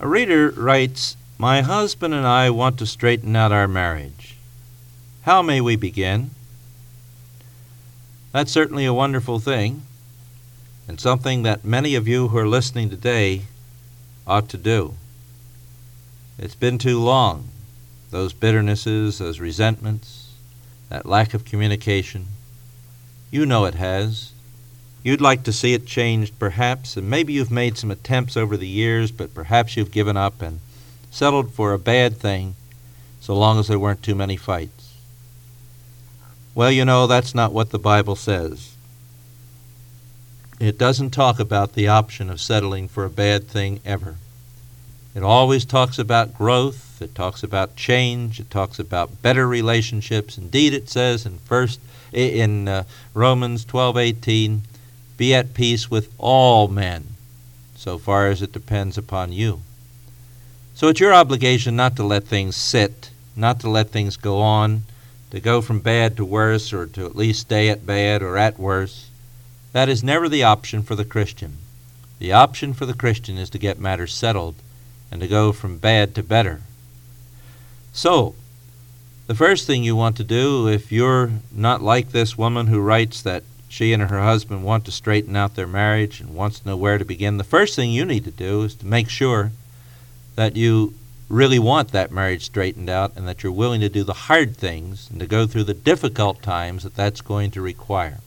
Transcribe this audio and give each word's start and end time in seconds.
A 0.00 0.06
reader 0.06 0.50
writes, 0.50 1.16
My 1.38 1.60
husband 1.62 2.14
and 2.14 2.24
I 2.24 2.50
want 2.50 2.78
to 2.78 2.86
straighten 2.86 3.34
out 3.34 3.50
our 3.50 3.66
marriage. 3.66 4.36
How 5.22 5.42
may 5.42 5.60
we 5.60 5.74
begin? 5.74 6.30
That's 8.30 8.52
certainly 8.52 8.84
a 8.84 8.94
wonderful 8.94 9.40
thing, 9.40 9.82
and 10.86 11.00
something 11.00 11.42
that 11.42 11.64
many 11.64 11.96
of 11.96 12.06
you 12.06 12.28
who 12.28 12.38
are 12.38 12.46
listening 12.46 12.90
today 12.90 13.42
ought 14.24 14.48
to 14.50 14.56
do. 14.56 14.94
It's 16.38 16.54
been 16.54 16.78
too 16.78 17.00
long. 17.00 17.48
Those 18.10 18.32
bitternesses, 18.32 19.18
those 19.18 19.40
resentments, 19.40 20.34
that 20.90 21.06
lack 21.06 21.34
of 21.34 21.44
communication. 21.44 22.28
You 23.32 23.44
know 23.44 23.64
it 23.64 23.74
has. 23.74 24.30
You'd 25.02 25.20
like 25.20 25.44
to 25.44 25.52
see 25.52 25.74
it 25.74 25.86
changed, 25.86 26.38
perhaps, 26.38 26.96
and 26.96 27.08
maybe 27.08 27.32
you've 27.32 27.50
made 27.50 27.78
some 27.78 27.90
attempts 27.90 28.36
over 28.36 28.56
the 28.56 28.66
years, 28.66 29.10
but 29.10 29.34
perhaps 29.34 29.76
you've 29.76 29.92
given 29.92 30.16
up 30.16 30.42
and 30.42 30.60
settled 31.10 31.52
for 31.52 31.72
a 31.72 31.78
bad 31.78 32.16
thing 32.16 32.56
so 33.20 33.36
long 33.36 33.58
as 33.58 33.68
there 33.68 33.78
weren't 33.78 34.02
too 34.02 34.14
many 34.14 34.36
fights. 34.36 34.94
Well, 36.54 36.72
you 36.72 36.84
know, 36.84 37.06
that's 37.06 37.34
not 37.34 37.52
what 37.52 37.70
the 37.70 37.78
Bible 37.78 38.16
says. 38.16 38.74
It 40.58 40.76
doesn't 40.76 41.10
talk 41.10 41.38
about 41.38 41.74
the 41.74 41.86
option 41.86 42.28
of 42.28 42.40
settling 42.40 42.88
for 42.88 43.04
a 43.04 43.10
bad 43.10 43.46
thing 43.46 43.80
ever. 43.84 44.16
It 45.14 45.22
always 45.22 45.64
talks 45.64 45.98
about 45.98 46.34
growth, 46.34 47.00
it 47.00 47.14
talks 47.14 47.44
about 47.44 47.76
change, 47.76 48.40
it 48.40 48.50
talks 48.50 48.78
about 48.78 49.22
better 49.22 49.46
relationships. 49.46 50.36
Indeed, 50.36 50.74
it 50.74 50.88
says 50.88 51.24
in 51.24 51.38
first 51.38 51.80
in 52.12 52.66
uh, 52.66 52.84
Romans 53.14 53.64
12:18, 53.64 54.60
be 55.18 55.34
at 55.34 55.52
peace 55.52 55.90
with 55.90 56.10
all 56.16 56.68
men, 56.68 57.04
so 57.76 57.98
far 57.98 58.28
as 58.28 58.40
it 58.40 58.52
depends 58.52 58.96
upon 58.96 59.32
you. 59.32 59.60
So 60.74 60.88
it's 60.88 61.00
your 61.00 61.12
obligation 61.12 61.76
not 61.76 61.96
to 61.96 62.04
let 62.04 62.24
things 62.24 62.56
sit, 62.56 63.10
not 63.36 63.60
to 63.60 63.68
let 63.68 63.90
things 63.90 64.16
go 64.16 64.40
on, 64.40 64.84
to 65.32 65.40
go 65.40 65.60
from 65.60 65.80
bad 65.80 66.16
to 66.16 66.24
worse, 66.24 66.72
or 66.72 66.86
to 66.86 67.04
at 67.04 67.16
least 67.16 67.40
stay 67.40 67.68
at 67.68 67.84
bad 67.84 68.22
or 68.22 68.38
at 68.38 68.58
worse. 68.58 69.10
That 69.72 69.88
is 69.88 70.02
never 70.02 70.28
the 70.28 70.44
option 70.44 70.82
for 70.82 70.94
the 70.94 71.04
Christian. 71.04 71.58
The 72.20 72.32
option 72.32 72.72
for 72.72 72.86
the 72.86 72.94
Christian 72.94 73.36
is 73.36 73.50
to 73.50 73.58
get 73.58 73.78
matters 73.78 74.14
settled 74.14 74.54
and 75.10 75.20
to 75.20 75.26
go 75.26 75.52
from 75.52 75.78
bad 75.78 76.14
to 76.14 76.22
better. 76.22 76.62
So, 77.92 78.34
the 79.26 79.34
first 79.34 79.66
thing 79.66 79.82
you 79.82 79.96
want 79.96 80.16
to 80.18 80.24
do, 80.24 80.68
if 80.68 80.92
you're 80.92 81.32
not 81.52 81.82
like 81.82 82.10
this 82.12 82.38
woman 82.38 82.68
who 82.68 82.80
writes 82.80 83.20
that 83.22 83.42
she 83.68 83.92
and 83.92 84.02
her 84.02 84.20
husband 84.20 84.64
want 84.64 84.84
to 84.86 84.90
straighten 84.90 85.36
out 85.36 85.54
their 85.54 85.66
marriage 85.66 86.20
and 86.20 86.34
wants 86.34 86.60
to 86.60 86.68
know 86.68 86.76
where 86.76 86.98
to 86.98 87.04
begin, 87.04 87.36
the 87.36 87.44
first 87.44 87.76
thing 87.76 87.90
you 87.90 88.04
need 88.04 88.24
to 88.24 88.30
do 88.30 88.62
is 88.62 88.74
to 88.76 88.86
make 88.86 89.08
sure 89.08 89.52
that 90.36 90.56
you 90.56 90.94
really 91.28 91.58
want 91.58 91.92
that 91.92 92.10
marriage 92.10 92.44
straightened 92.44 92.88
out 92.88 93.14
and 93.14 93.28
that 93.28 93.42
you're 93.42 93.52
willing 93.52 93.80
to 93.82 93.88
do 93.88 94.02
the 94.02 94.14
hard 94.14 94.56
things 94.56 95.08
and 95.10 95.20
to 95.20 95.26
go 95.26 95.46
through 95.46 95.64
the 95.64 95.74
difficult 95.74 96.42
times 96.42 96.82
that 96.82 96.96
that's 96.96 97.20
going 97.20 97.50
to 97.50 97.60
require. 97.60 98.18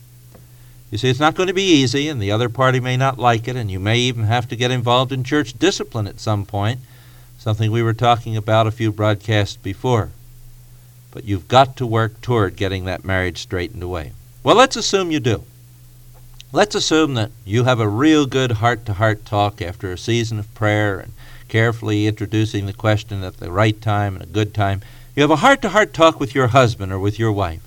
You 0.90 0.98
see, 0.98 1.08
it's 1.08 1.18
not 1.18 1.34
going 1.34 1.46
to 1.46 1.54
be 1.54 1.62
easy, 1.62 2.08
and 2.08 2.20
the 2.20 2.30
other 2.30 2.50
party 2.50 2.78
may 2.78 2.98
not 2.98 3.18
like 3.18 3.48
it, 3.48 3.56
and 3.56 3.70
you 3.70 3.80
may 3.80 3.98
even 3.98 4.24
have 4.24 4.46
to 4.48 4.56
get 4.56 4.70
involved 4.70 5.10
in 5.10 5.24
church 5.24 5.58
discipline 5.58 6.06
at 6.06 6.20
some 6.20 6.44
point, 6.44 6.80
something 7.38 7.72
we 7.72 7.82
were 7.82 7.94
talking 7.94 8.36
about 8.36 8.66
a 8.66 8.70
few 8.70 8.92
broadcasts 8.92 9.56
before. 9.56 10.10
But 11.10 11.24
you've 11.24 11.48
got 11.48 11.76
to 11.78 11.86
work 11.86 12.20
toward 12.20 12.56
getting 12.56 12.84
that 12.84 13.04
marriage 13.04 13.38
straightened 13.38 13.82
away. 13.82 14.12
Well, 14.42 14.56
let's 14.56 14.76
assume 14.76 15.10
you 15.10 15.20
do. 15.20 15.44
Let's 16.52 16.74
assume 16.74 17.14
that 17.14 17.30
you 17.44 17.64
have 17.64 17.80
a 17.80 17.88
real 17.88 18.26
good 18.26 18.52
heart 18.52 18.84
to 18.86 18.94
heart 18.94 19.24
talk 19.24 19.62
after 19.62 19.92
a 19.92 19.98
season 19.98 20.38
of 20.38 20.54
prayer 20.54 20.98
and 20.98 21.12
carefully 21.48 22.06
introducing 22.06 22.66
the 22.66 22.72
question 22.72 23.22
at 23.22 23.38
the 23.38 23.50
right 23.50 23.80
time 23.80 24.14
and 24.14 24.24
a 24.24 24.26
good 24.26 24.52
time. 24.52 24.82
You 25.14 25.22
have 25.22 25.30
a 25.30 25.36
heart 25.36 25.62
to 25.62 25.70
heart 25.70 25.94
talk 25.94 26.18
with 26.18 26.34
your 26.34 26.48
husband 26.48 26.92
or 26.92 26.98
with 26.98 27.18
your 27.18 27.32
wife 27.32 27.62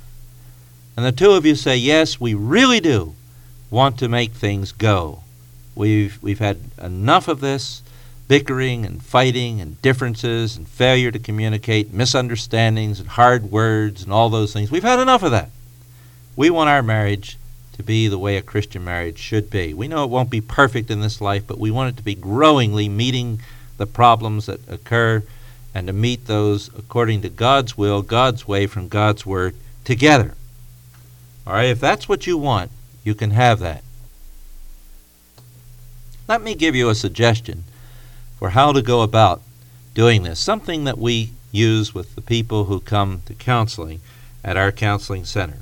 and 0.96 1.06
the 1.06 1.12
two 1.12 1.32
of 1.32 1.46
you 1.46 1.56
say, 1.56 1.76
Yes, 1.76 2.20
we 2.20 2.34
really 2.34 2.80
do 2.80 3.16
want 3.70 3.98
to 4.00 4.08
make 4.08 4.32
things 4.32 4.72
go. 4.72 5.24
We've, 5.76 6.22
we've 6.22 6.40
had 6.40 6.60
enough 6.82 7.28
of 7.28 7.42
this 7.42 7.82
bickering 8.28 8.86
and 8.86 9.04
fighting 9.04 9.62
and 9.62 9.80
differences 9.82 10.56
and 10.56 10.68
failure 10.68 11.12
to 11.12 11.20
communicate, 11.20 11.94
misunderstandings 11.94 13.00
and 13.00 13.10
hard 13.10 13.52
words 13.52 14.04
and 14.04 14.12
all 14.12 14.30
those 14.30 14.54
things. 14.54 14.72
We've 14.72 14.84
had 14.84 15.00
enough 15.00 15.22
of 15.22 15.32
that. 15.32 15.50
We 16.36 16.50
want 16.50 16.70
our 16.70 16.84
marriage 16.84 17.38
to 17.74 17.84
be 17.84 18.08
the 18.08 18.18
way 18.18 18.38
a 18.38 18.42
Christian 18.42 18.84
marriage 18.84 19.18
should 19.18 19.50
be. 19.50 19.74
We 19.74 19.88
know 19.88 20.04
it 20.04 20.10
won't 20.10 20.30
be 20.30 20.42
perfect 20.42 20.90
in 20.90 21.02
this 21.02 21.22
life, 21.22 21.46
but 21.46 21.60
we 21.60 21.72
want 21.72 21.94
it 21.94 21.98
to 21.98 22.04
be 22.04 22.16
growingly 22.16 22.90
meeting 22.90 23.42
the 23.78 23.86
problems 23.86 24.46
that 24.46 24.68
occur 24.70 25.24
and 25.74 25.88
to 25.88 25.94
meet 25.94 26.26
those 26.26 26.70
according 26.78 27.22
to 27.22 27.30
God's 27.30 27.78
will, 27.78 28.02
God's 28.02 28.48
way, 28.48 28.66
from 28.66 28.88
God's 28.88 29.26
Word 29.26 29.56
together. 29.84 30.36
All 31.46 31.54
right, 31.54 31.66
if 31.66 31.80
that's 31.80 32.08
what 32.08 32.26
you 32.26 32.38
want, 32.38 32.72
you 33.04 33.14
can 33.14 33.32
have 33.32 33.60
that. 33.60 33.84
Let 36.28 36.42
me 36.42 36.56
give 36.56 36.76
you 36.76 36.90
a 36.90 36.96
suggestion 36.96 37.66
for 38.40 38.52
how 38.52 38.72
to 38.72 38.82
go 38.82 39.02
about 39.02 39.42
doing 39.94 40.24
this, 40.24 40.40
something 40.40 40.86
that 40.86 40.98
we 40.98 41.32
use 41.52 41.94
with 41.94 42.16
the 42.16 42.22
people 42.22 42.66
who 42.66 42.80
come 42.80 43.22
to 43.26 43.34
counseling 43.34 44.00
at 44.44 44.58
our 44.58 44.72
counseling 44.72 45.26
center. 45.26 45.58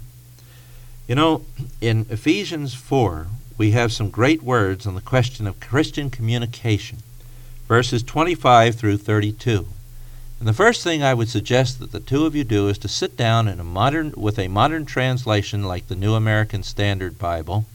You 1.05 1.15
know, 1.15 1.43
in 1.81 2.05
Ephesians 2.09 2.73
4, 2.73 3.27
we 3.57 3.71
have 3.71 3.91
some 3.91 4.09
great 4.09 4.41
words 4.41 4.87
on 4.87 4.95
the 4.95 5.01
question 5.01 5.47
of 5.47 5.59
Christian 5.59 6.09
communication, 6.09 6.99
verses 7.67 8.03
25 8.03 8.75
through 8.75 8.97
32. 8.97 9.67
And 10.39 10.47
the 10.47 10.53
first 10.53 10.81
thing 10.81 11.03
I 11.03 11.13
would 11.13 11.27
suggest 11.27 11.79
that 11.79 11.91
the 11.91 11.99
two 11.99 12.25
of 12.25 12.37
you 12.37 12.45
do 12.45 12.69
is 12.69 12.77
to 12.79 12.87
sit 12.87 13.17
down 13.17 13.49
in 13.49 13.59
a 13.59 13.65
modern 13.65 14.13
with 14.15 14.39
a 14.39 14.47
modern 14.47 14.85
translation 14.85 15.63
like 15.63 15.89
the 15.89 15.95
New 15.95 16.13
American 16.13 16.63
Standard 16.63 17.19
Bible 17.19 17.65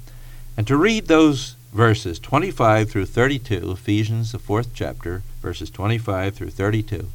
and 0.56 0.66
to 0.66 0.77
read 0.77 1.06
those 1.06 1.55
verses 1.75 2.19
25 2.19 2.89
through 2.89 3.06
32, 3.06 3.72
Ephesians 3.72 4.33
the 4.33 4.39
4th 4.39 4.69
chapter, 4.72 5.22
verses 5.43 5.69
25 5.69 6.34
through 6.34 6.50
32. 6.50 7.09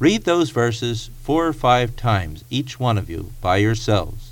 Read 0.00 0.24
those 0.24 0.50
verses 0.50 1.10
four 1.22 1.46
or 1.46 1.52
five 1.52 1.94
times, 1.94 2.44
each 2.50 2.80
one 2.80 2.98
of 2.98 3.08
you, 3.08 3.30
by 3.40 3.58
yourselves. 3.58 4.29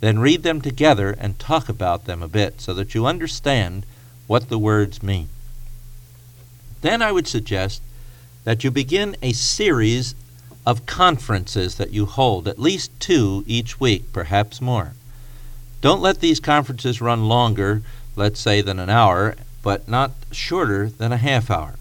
Then 0.00 0.18
read 0.18 0.42
them 0.42 0.60
together 0.60 1.14
and 1.18 1.38
talk 1.38 1.68
about 1.68 2.06
them 2.06 2.22
a 2.22 2.28
bit 2.28 2.60
so 2.60 2.74
that 2.74 2.94
you 2.94 3.06
understand 3.06 3.84
what 4.26 4.48
the 4.48 4.58
words 4.58 5.02
mean. 5.02 5.28
Then 6.80 7.02
I 7.02 7.12
would 7.12 7.28
suggest 7.28 7.82
that 8.44 8.64
you 8.64 8.70
begin 8.70 9.16
a 9.22 9.32
series 9.32 10.14
of 10.66 10.86
conferences 10.86 11.76
that 11.76 11.92
you 11.92 12.06
hold, 12.06 12.48
at 12.48 12.58
least 12.58 12.98
two 13.00 13.44
each 13.46 13.80
week, 13.80 14.12
perhaps 14.12 14.60
more. 14.60 14.92
Don't 15.80 16.02
let 16.02 16.20
these 16.20 16.40
conferences 16.40 17.00
run 17.00 17.28
longer, 17.28 17.82
let's 18.16 18.40
say, 18.40 18.60
than 18.60 18.78
an 18.78 18.90
hour, 18.90 19.36
but 19.62 19.88
not 19.88 20.12
shorter 20.30 20.88
than 20.88 21.12
a 21.12 21.16
half 21.16 21.50
hour. 21.50 21.74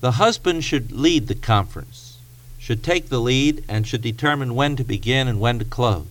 The 0.00 0.12
husband 0.12 0.64
should 0.64 0.92
lead 0.92 1.28
the 1.28 1.34
conference, 1.34 2.18
should 2.58 2.82
take 2.82 3.08
the 3.08 3.20
lead, 3.20 3.64
and 3.68 3.86
should 3.86 4.02
determine 4.02 4.54
when 4.54 4.76
to 4.76 4.84
begin 4.84 5.28
and 5.28 5.40
when 5.40 5.58
to 5.58 5.64
close. 5.64 6.06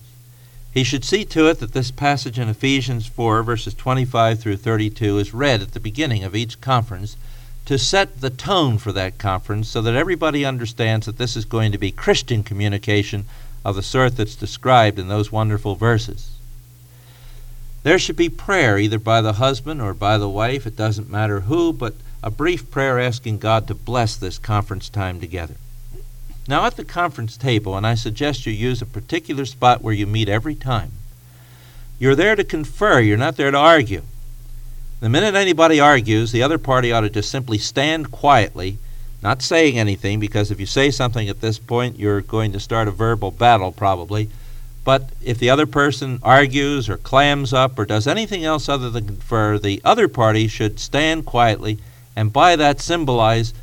He 0.73 0.85
should 0.85 1.03
see 1.03 1.25
to 1.25 1.47
it 1.47 1.59
that 1.59 1.73
this 1.73 1.91
passage 1.91 2.39
in 2.39 2.47
Ephesians 2.47 3.05
4, 3.05 3.43
verses 3.43 3.73
25 3.73 4.39
through 4.39 4.57
32, 4.57 5.17
is 5.17 5.33
read 5.33 5.61
at 5.61 5.73
the 5.73 5.79
beginning 5.81 6.23
of 6.23 6.35
each 6.35 6.61
conference 6.61 7.17
to 7.65 7.77
set 7.77 8.21
the 8.21 8.29
tone 8.29 8.77
for 8.77 8.91
that 8.93 9.17
conference 9.17 9.67
so 9.67 9.81
that 9.81 9.95
everybody 9.95 10.45
understands 10.45 11.05
that 11.05 11.17
this 11.17 11.35
is 11.35 11.45
going 11.45 11.71
to 11.73 11.77
be 11.77 11.91
Christian 11.91 12.41
communication 12.41 13.25
of 13.65 13.75
the 13.75 13.83
sort 13.83 14.17
that's 14.17 14.35
described 14.35 14.97
in 14.97 15.09
those 15.09 15.31
wonderful 15.31 15.75
verses. 15.75 16.31
There 17.83 17.99
should 17.99 18.15
be 18.15 18.29
prayer 18.29 18.77
either 18.77 18.99
by 18.99 19.21
the 19.21 19.33
husband 19.33 19.81
or 19.81 19.93
by 19.93 20.17
the 20.17 20.29
wife, 20.29 20.65
it 20.65 20.77
doesn't 20.77 21.09
matter 21.09 21.41
who, 21.41 21.73
but 21.73 21.95
a 22.23 22.31
brief 22.31 22.71
prayer 22.71 22.99
asking 22.99 23.39
God 23.39 23.67
to 23.67 23.75
bless 23.75 24.15
this 24.15 24.37
conference 24.37 24.87
time 24.87 25.19
together. 25.19 25.55
Now, 26.47 26.65
at 26.65 26.75
the 26.75 26.83
conference 26.83 27.37
table, 27.37 27.77
and 27.77 27.85
I 27.85 27.95
suggest 27.95 28.45
you 28.45 28.51
use 28.51 28.81
a 28.81 28.85
particular 28.85 29.45
spot 29.45 29.81
where 29.81 29.93
you 29.93 30.07
meet 30.07 30.27
every 30.27 30.55
time, 30.55 30.91
you're 31.99 32.15
there 32.15 32.35
to 32.35 32.43
confer, 32.43 32.99
you're 32.99 33.17
not 33.17 33.37
there 33.37 33.51
to 33.51 33.57
argue. 33.57 34.01
The 35.01 35.09
minute 35.09 35.35
anybody 35.35 35.79
argues, 35.79 36.31
the 36.31 36.43
other 36.43 36.57
party 36.57 36.91
ought 36.91 37.01
to 37.01 37.09
just 37.09 37.29
simply 37.29 37.57
stand 37.57 38.11
quietly, 38.11 38.79
not 39.21 39.41
saying 39.41 39.77
anything, 39.77 40.19
because 40.19 40.49
if 40.49 40.59
you 40.59 40.65
say 40.65 40.89
something 40.89 41.29
at 41.29 41.41
this 41.41 41.59
point, 41.59 41.99
you're 41.99 42.21
going 42.21 42.51
to 42.53 42.59
start 42.59 42.87
a 42.87 42.91
verbal 42.91 43.31
battle 43.31 43.71
probably. 43.71 44.29
But 44.83 45.09
if 45.21 45.37
the 45.37 45.51
other 45.51 45.67
person 45.67 46.19
argues 46.23 46.89
or 46.89 46.97
clams 46.97 47.53
up 47.53 47.77
or 47.77 47.85
does 47.85 48.07
anything 48.07 48.43
else 48.43 48.67
other 48.67 48.89
than 48.89 49.05
confer, 49.05 49.59
the 49.59 49.79
other 49.85 50.07
party 50.07 50.47
should 50.47 50.79
stand 50.79 51.25
quietly 51.25 51.77
and 52.15 52.33
by 52.33 52.55
that 52.55 52.81
symbolize 52.81 53.53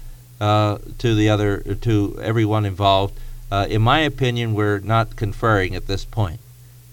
uh, 0.41 0.79
to 0.99 1.15
the 1.15 1.29
other, 1.29 1.59
to 1.81 2.19
everyone 2.23 2.65
involved, 2.65 3.19
uh, 3.51 3.67
in 3.69 3.83
my 3.83 4.01
opinion, 4.01 4.55
we're 4.55 4.79
not 4.79 5.17
conferring 5.17 5.75
at 5.75 5.87
this 5.87 6.05
point. 6.05 6.41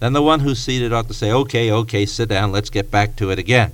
Then 0.00 0.12
the 0.12 0.22
one 0.22 0.40
who's 0.40 0.58
seated 0.58 0.92
ought 0.92 1.08
to 1.08 1.14
say, 1.14 1.32
okay, 1.32 1.70
okay, 1.70 2.06
sit 2.06 2.28
down, 2.28 2.52
let's 2.52 2.70
get 2.70 2.90
back 2.90 3.16
to 3.16 3.30
it 3.30 3.38
again. 3.38 3.72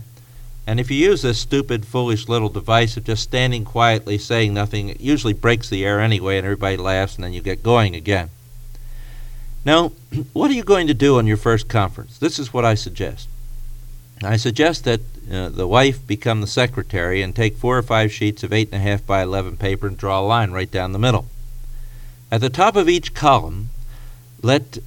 And 0.66 0.78
if 0.78 0.90
you 0.90 0.96
use 0.96 1.22
this 1.22 1.40
stupid, 1.40 1.84
foolish 1.84 2.28
little 2.28 2.48
device 2.48 2.96
of 2.96 3.04
just 3.04 3.24
standing 3.24 3.64
quietly 3.64 4.18
saying 4.18 4.54
nothing, 4.54 4.88
it 4.88 5.00
usually 5.00 5.32
breaks 5.32 5.68
the 5.68 5.84
air 5.84 6.00
anyway, 6.00 6.38
and 6.38 6.44
everybody 6.44 6.76
laughs, 6.76 7.16
and 7.16 7.24
then 7.24 7.32
you 7.32 7.42
get 7.42 7.62
going 7.62 7.96
again. 7.96 8.30
Now, 9.64 9.92
what 10.32 10.50
are 10.50 10.54
you 10.54 10.62
going 10.62 10.86
to 10.86 10.94
do 10.94 11.18
on 11.18 11.26
your 11.26 11.36
first 11.36 11.68
conference? 11.68 12.18
This 12.18 12.38
is 12.38 12.52
what 12.52 12.64
I 12.64 12.74
suggest. 12.74 13.28
I 14.22 14.36
suggest 14.36 14.84
that 14.84 15.00
uh, 15.30 15.48
the 15.48 15.68
wife 15.68 16.06
become 16.06 16.40
the 16.40 16.46
secretary 16.46 17.22
and 17.22 17.34
take 17.34 17.56
four 17.56 17.76
or 17.78 17.82
five 17.82 18.12
sheets 18.12 18.42
of 18.42 18.52
eight 18.52 18.68
and 18.72 18.80
a 18.80 18.84
half 18.84 19.06
by 19.06 19.22
eleven 19.22 19.56
paper 19.56 19.86
and 19.86 19.96
draw 19.96 20.20
a 20.20 20.22
line 20.22 20.50
right 20.50 20.70
down 20.70 20.92
the 20.92 20.98
middle. 20.98 21.26
At 22.30 22.40
the 22.40 22.50
top 22.50 22.76
of 22.76 22.88
each 22.88 23.14
column, 23.14 23.68
let 24.42 24.78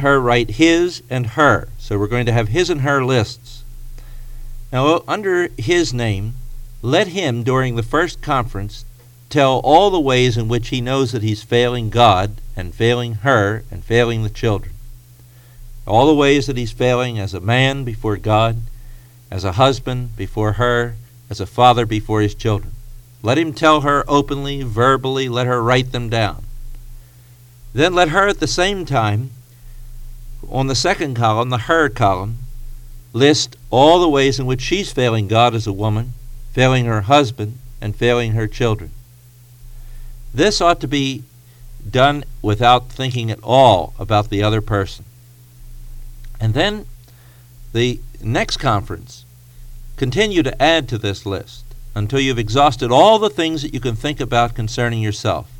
her 0.00 0.20
write 0.20 0.50
his 0.50 1.02
and 1.08 1.28
her. 1.28 1.68
So 1.78 1.98
we're 1.98 2.08
going 2.08 2.26
to 2.26 2.32
have 2.32 2.48
his 2.48 2.70
and 2.70 2.80
her 2.82 3.04
lists. 3.04 3.64
Now, 4.72 5.02
under 5.08 5.48
his 5.56 5.94
name, 5.94 6.34
let 6.82 7.08
him, 7.08 7.42
during 7.42 7.76
the 7.76 7.82
first 7.82 8.20
conference, 8.20 8.84
tell 9.30 9.60
all 9.60 9.90
the 9.90 10.00
ways 10.00 10.36
in 10.36 10.48
which 10.48 10.68
he 10.68 10.80
knows 10.80 11.12
that 11.12 11.22
he's 11.22 11.42
failing 11.42 11.90
God 11.90 12.40
and 12.56 12.74
failing 12.74 13.14
her 13.14 13.64
and 13.70 13.84
failing 13.84 14.22
the 14.22 14.30
children. 14.30 14.72
All 15.86 16.06
the 16.06 16.14
ways 16.14 16.46
that 16.46 16.58
he's 16.58 16.72
failing 16.72 17.18
as 17.18 17.32
a 17.32 17.40
man 17.40 17.84
before 17.84 18.16
God, 18.18 18.58
as 19.30 19.44
a 19.44 19.52
husband 19.52 20.16
before 20.16 20.52
her, 20.52 20.96
as 21.30 21.40
a 21.40 21.46
father 21.46 21.84
before 21.86 22.20
his 22.20 22.34
children. 22.34 22.72
Let 23.22 23.38
him 23.38 23.52
tell 23.52 23.82
her 23.82 24.04
openly, 24.08 24.62
verbally, 24.62 25.28
let 25.28 25.46
her 25.46 25.62
write 25.62 25.92
them 25.92 26.08
down. 26.08 26.44
Then 27.72 27.94
let 27.94 28.10
her 28.10 28.28
at 28.28 28.40
the 28.40 28.46
same 28.46 28.84
time, 28.84 29.30
on 30.48 30.68
the 30.68 30.74
second 30.74 31.14
column, 31.14 31.50
the 31.50 31.58
her 31.58 31.88
column, 31.88 32.38
list 33.12 33.56
all 33.70 34.00
the 34.00 34.08
ways 34.08 34.38
in 34.38 34.46
which 34.46 34.60
she's 34.60 34.92
failing 34.92 35.28
God 35.28 35.54
as 35.54 35.66
a 35.66 35.72
woman, 35.72 36.12
failing 36.52 36.86
her 36.86 37.02
husband, 37.02 37.58
and 37.80 37.94
failing 37.94 38.32
her 38.32 38.46
children. 38.46 38.90
This 40.32 40.60
ought 40.60 40.80
to 40.80 40.88
be 40.88 41.24
done 41.88 42.24
without 42.42 42.88
thinking 42.88 43.30
at 43.30 43.38
all 43.42 43.94
about 43.98 44.30
the 44.30 44.42
other 44.42 44.60
person. 44.60 45.04
And 46.40 46.54
then 46.54 46.86
the 47.72 48.00
next 48.22 48.56
conference, 48.56 49.24
continue 49.96 50.42
to 50.42 50.62
add 50.62 50.88
to 50.88 50.98
this 50.98 51.26
list 51.26 51.64
until 51.94 52.20
you've 52.20 52.38
exhausted 52.38 52.90
all 52.90 53.18
the 53.18 53.30
things 53.30 53.62
that 53.62 53.74
you 53.74 53.80
can 53.80 53.96
think 53.96 54.20
about 54.20 54.54
concerning 54.54 55.02
yourself. 55.02 55.50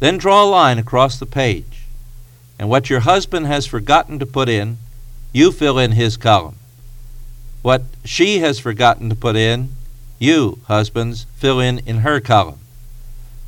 Then 0.00 0.18
draw 0.18 0.44
a 0.44 0.46
line 0.46 0.78
across 0.78 1.18
the 1.18 1.26
page, 1.26 1.86
and 2.58 2.68
what 2.68 2.90
your 2.90 3.00
husband 3.00 3.46
has 3.46 3.66
forgotten 3.66 4.18
to 4.18 4.26
put 4.26 4.48
in, 4.48 4.78
you 5.32 5.52
fill 5.52 5.78
in 5.78 5.92
his 5.92 6.16
column. 6.16 6.56
What 7.62 7.82
she 8.04 8.38
has 8.38 8.58
forgotten 8.58 9.08
to 9.10 9.16
put 9.16 9.36
in, 9.36 9.70
you, 10.18 10.60
husbands, 10.66 11.26
fill 11.36 11.60
in 11.60 11.80
in 11.80 11.98
her 11.98 12.20
column. 12.20 12.60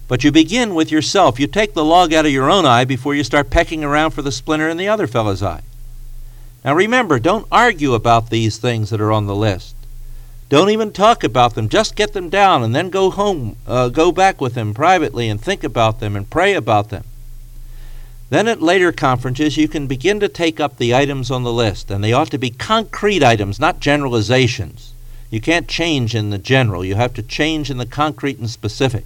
But 0.09 0.25
you 0.25 0.33
begin 0.33 0.75
with 0.75 0.91
yourself. 0.91 1.39
You 1.39 1.47
take 1.47 1.75
the 1.75 1.85
log 1.85 2.13
out 2.13 2.27
of 2.27 2.33
your 2.33 2.51
own 2.51 2.67
eye 2.67 2.85
before 2.85 3.15
you 3.15 3.25
start 3.25 3.51
pecking 3.51 3.85
around 3.85 4.13
for 4.13 4.23
the 4.23 4.33
splinter 4.33 4.69
in 4.69 4.77
the 4.79 4.89
other 4.89 5.07
fellow's 5.07 5.43
eye. 5.43 5.63
Now 6.65 6.75
remember, 6.75 7.19
don't 7.19 7.47
argue 7.51 7.95
about 7.95 8.31
these 8.31 8.59
things 8.59 8.91
that 8.91 9.01
are 9.01 9.13
on 9.13 9.27
the 9.27 9.35
list. 9.35 9.75
Don't 10.49 10.71
even 10.71 10.93
talk 10.93 11.23
about 11.23 11.55
them. 11.55 11.69
Just 11.69 11.95
get 11.95 12.15
them 12.15 12.31
down 12.31 12.63
and 12.63 12.75
then 12.75 12.89
go 12.89 13.11
home, 13.11 13.57
uh, 13.67 13.91
go 13.91 14.11
back 14.11 14.41
with 14.41 14.55
them 14.55 14.73
privately 14.73 15.29
and 15.29 15.41
think 15.41 15.63
about 15.63 16.01
them 16.01 16.17
and 16.17 16.31
pray 16.31 16.55
about 16.55 16.89
them. 16.89 17.05
Then 18.31 18.49
at 18.49 18.63
later 18.63 18.93
conferences, 18.93 19.57
you 19.57 19.69
can 19.69 19.87
begin 19.87 20.21
to 20.21 20.29
take 20.29 20.61
up 20.61 20.77
the 20.77 20.95
items 20.95 21.31
on 21.31 21.45
the 21.45 21.53
list, 21.53 21.91
and 21.91 22.05
they 22.05 22.13
ought 22.13 22.31
to 22.31 22.39
be 22.39 22.51
concrete 22.51 23.23
items, 23.23 23.59
not 23.59 23.81
generalizations. 23.81 24.93
You 25.31 25.41
can't 25.41 25.69
change 25.69 26.15
in 26.15 26.31
the 26.31 26.39
general, 26.39 26.85
you 26.85 26.95
have 26.95 27.15
to 27.15 27.23
change 27.23 27.71
in 27.71 27.79
the 27.79 27.87
concrete 27.87 28.39
and 28.39 28.51
specific. 28.51 29.05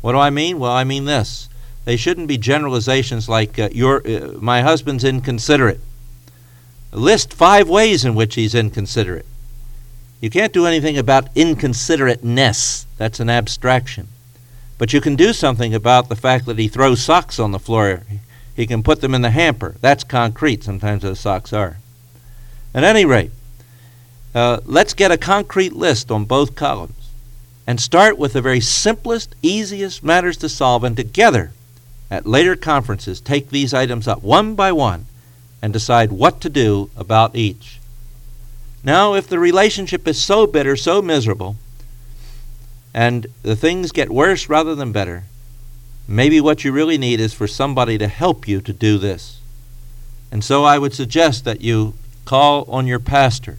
What 0.00 0.12
do 0.12 0.18
I 0.18 0.30
mean? 0.30 0.58
Well, 0.58 0.72
I 0.72 0.84
mean 0.84 1.04
this. 1.06 1.48
They 1.84 1.96
shouldn't 1.96 2.28
be 2.28 2.38
generalizations 2.38 3.28
like 3.28 3.58
uh, 3.58 3.68
your, 3.72 4.06
uh, 4.06 4.32
my 4.40 4.62
husband's 4.62 5.04
inconsiderate. 5.04 5.80
List 6.92 7.32
five 7.32 7.68
ways 7.68 8.04
in 8.04 8.14
which 8.14 8.34
he's 8.34 8.54
inconsiderate. 8.54 9.26
You 10.20 10.30
can't 10.30 10.52
do 10.52 10.66
anything 10.66 10.98
about 10.98 11.34
inconsiderateness. 11.34 12.84
That's 12.98 13.18
an 13.18 13.30
abstraction. 13.30 14.08
But 14.78 14.92
you 14.92 15.00
can 15.00 15.16
do 15.16 15.32
something 15.32 15.74
about 15.74 16.08
the 16.08 16.16
fact 16.16 16.44
that 16.46 16.58
he 16.58 16.68
throws 16.68 17.02
socks 17.02 17.38
on 17.38 17.52
the 17.52 17.58
floor. 17.58 18.02
He 18.54 18.66
can 18.66 18.82
put 18.82 19.00
them 19.00 19.14
in 19.14 19.22
the 19.22 19.30
hamper. 19.30 19.76
That's 19.80 20.04
concrete. 20.04 20.64
Sometimes 20.64 21.02
those 21.02 21.18
socks 21.18 21.52
are. 21.52 21.78
At 22.74 22.84
any 22.84 23.04
rate, 23.04 23.30
uh, 24.34 24.60
let's 24.64 24.94
get 24.94 25.10
a 25.10 25.18
concrete 25.18 25.72
list 25.72 26.10
on 26.10 26.24
both 26.24 26.54
columns 26.54 27.10
and 27.66 27.80
start 27.80 28.18
with 28.18 28.34
the 28.34 28.42
very 28.42 28.60
simplest, 28.60 29.34
easiest 29.42 30.04
matters 30.04 30.36
to 30.38 30.48
solve, 30.48 30.84
and 30.84 30.96
together 30.96 31.52
at 32.10 32.26
later 32.26 32.56
conferences 32.56 33.20
take 33.20 33.48
these 33.48 33.72
items 33.72 34.06
up 34.06 34.22
one 34.22 34.54
by 34.54 34.72
one 34.72 35.06
and 35.62 35.72
decide 35.72 36.10
what 36.10 36.40
to 36.40 36.50
do 36.50 36.90
about 36.96 37.36
each. 37.36 37.78
Now, 38.84 39.14
if 39.14 39.28
the 39.28 39.38
relationship 39.38 40.08
is 40.08 40.20
so 40.20 40.46
bitter, 40.46 40.76
so 40.76 41.00
miserable, 41.00 41.56
and 42.92 43.28
the 43.42 43.54
things 43.54 43.92
get 43.92 44.10
worse 44.10 44.48
rather 44.48 44.74
than 44.74 44.90
better, 44.90 45.22
maybe 46.08 46.40
what 46.40 46.64
you 46.64 46.72
really 46.72 46.98
need 46.98 47.20
is 47.20 47.32
for 47.32 47.46
somebody 47.46 47.96
to 47.96 48.08
help 48.08 48.48
you 48.48 48.60
to 48.60 48.72
do 48.72 48.98
this. 48.98 49.38
And 50.32 50.42
so 50.42 50.64
I 50.64 50.78
would 50.78 50.92
suggest 50.92 51.44
that 51.44 51.60
you 51.60 51.94
call 52.24 52.64
on 52.64 52.88
your 52.88 52.98
pastor 52.98 53.58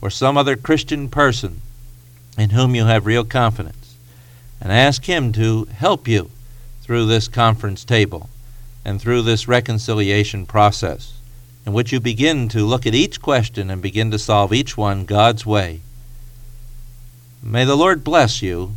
or 0.00 0.10
some 0.10 0.36
other 0.36 0.56
Christian 0.56 1.08
person 1.08 1.60
in 2.38 2.50
whom 2.50 2.74
you 2.74 2.86
have 2.86 3.04
real 3.04 3.24
confidence 3.24 3.96
and 4.60 4.70
ask 4.70 5.04
him 5.04 5.32
to 5.32 5.64
help 5.64 6.06
you 6.06 6.30
through 6.82 7.06
this 7.06 7.26
conference 7.28 7.84
table 7.84 8.28
and 8.84 9.00
through 9.00 9.22
this 9.22 9.48
reconciliation 9.48 10.46
process 10.46 11.14
in 11.64 11.72
which 11.72 11.92
you 11.92 12.00
begin 12.00 12.48
to 12.48 12.66
look 12.66 12.86
at 12.86 12.94
each 12.94 13.20
question 13.20 13.70
and 13.70 13.80
begin 13.80 14.10
to 14.10 14.18
solve 14.18 14.52
each 14.52 14.76
one 14.76 15.04
God's 15.04 15.46
way. 15.46 15.80
May 17.42 17.64
the 17.64 17.76
Lord 17.76 18.04
bless 18.04 18.42
you 18.42 18.74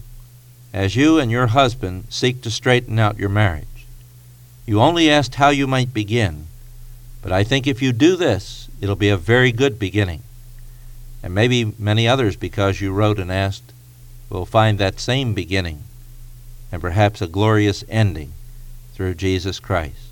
as 0.74 0.96
you 0.96 1.20
and 1.20 1.32
your 1.32 1.48
husband 1.48 2.06
seek 2.10 2.42
to 2.42 2.52
straighten 2.52 3.00
out 3.00 3.18
your 3.18 3.30
marriage. 3.30 3.86
You 4.66 4.82
only 4.82 5.10
asked 5.10 5.36
how 5.36 5.50
you 5.50 5.68
might 5.68 5.94
begin, 5.94 6.48
but 7.22 7.32
I 7.32 7.44
think 7.44 7.66
if 7.66 7.82
you 7.82 7.92
do 7.92 8.16
this, 8.16 8.70
it'll 8.82 8.96
be 8.96 9.10
a 9.10 9.18
very 9.18 9.52
good 9.52 9.80
beginning. 9.80 10.24
And 11.24 11.34
maybe 11.34 11.74
many 11.80 12.08
others, 12.08 12.36
because 12.36 12.82
you 12.82 12.92
wrote 12.92 13.20
and 13.20 13.32
asked, 13.32 13.74
will 14.30 14.46
find 14.46 14.78
that 14.78 15.00
same 15.00 15.34
beginning 15.34 15.84
and 16.72 16.82
perhaps 16.82 17.22
a 17.22 17.28
glorious 17.28 17.84
ending 17.88 18.34
through 18.94 19.16
Jesus 19.16 19.60
Christ. 19.60 20.12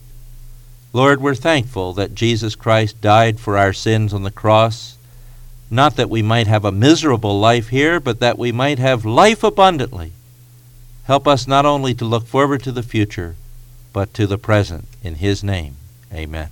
Lord, 0.96 1.22
we're 1.22 1.34
thankful 1.34 1.94
that 1.94 2.14
Jesus 2.14 2.54
Christ 2.54 3.02
died 3.02 3.40
for 3.40 3.58
our 3.58 3.74
sins 3.74 4.14
on 4.14 4.22
the 4.22 4.30
cross, 4.30 4.96
not 5.72 5.96
that 5.96 6.10
we 6.10 6.22
might 6.22 6.46
have 6.46 6.64
a 6.64 6.72
miserable 6.72 7.40
life 7.40 7.70
here, 7.70 8.00
but 8.00 8.20
that 8.20 8.38
we 8.38 8.52
might 8.52 8.78
have 8.78 9.04
life 9.04 9.44
abundantly. 9.44 10.12
Help 11.06 11.28
us 11.28 11.48
not 11.48 11.66
only 11.66 11.96
to 11.96 12.06
look 12.06 12.28
forward 12.28 12.62
to 12.64 12.72
the 12.72 12.84
future, 12.84 13.36
but 13.92 14.14
to 14.14 14.28
the 14.28 14.38
present. 14.38 14.88
In 15.02 15.16
His 15.16 15.44
name, 15.44 15.78
amen. 16.14 16.50